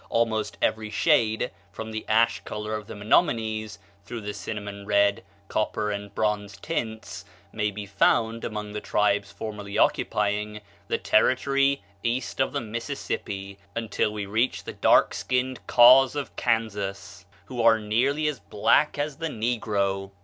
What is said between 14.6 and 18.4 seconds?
the dark skinned Kaws of Kansas, who are nearly as